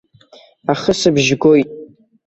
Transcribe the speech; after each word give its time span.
Ахысыбжь 0.71 1.31
гоит. 1.43 1.69